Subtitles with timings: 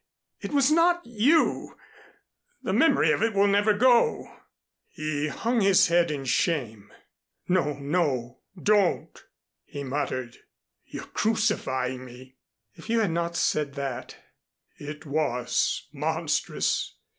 [0.39, 1.77] "It was not you!
[2.63, 4.35] The memory of it will never go."
[4.87, 6.91] He hung his head in shame.
[7.47, 9.23] "No, no, don't!"
[9.63, 10.37] he muttered.
[10.87, 12.33] "You're crucifying me!"
[12.73, 14.15] "If you had not said that"
[14.89, 16.95] "It was monstrous.